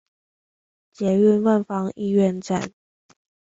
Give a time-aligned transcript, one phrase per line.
[0.91, 2.71] 捷運萬芳醫院站